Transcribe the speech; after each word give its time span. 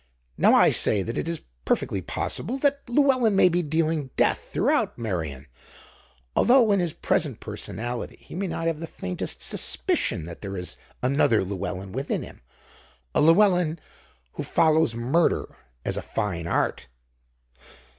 "Now 0.35 0.55
I 0.55 0.71
say 0.71 1.03
that 1.03 1.15
it 1.19 1.29
is 1.29 1.43
perfectly 1.63 2.01
possible 2.01 2.57
that 2.57 2.81
Llewelyn 2.89 3.35
may 3.35 3.49
be 3.49 3.61
dealing 3.61 4.09
death 4.15 4.49
throughout 4.51 4.97
Meirion, 4.97 5.45
although 6.35 6.71
in 6.71 6.79
his 6.79 6.91
present 6.91 7.39
personality 7.39 8.17
he 8.19 8.33
may 8.33 8.47
not 8.47 8.65
have 8.65 8.79
the 8.79 8.87
faintest 8.87 9.43
suspicion 9.43 10.25
that 10.25 10.41
there 10.41 10.57
is 10.57 10.75
another 11.03 11.43
Llewelyn 11.43 11.91
within 11.91 12.23
him, 12.23 12.41
a 13.13 13.21
Llewelyn 13.21 13.77
who 14.31 14.41
follows 14.41 14.95
murder 14.95 15.55
as 15.85 15.97
a 15.97 16.01
fine 16.01 16.47
art." 16.47 16.87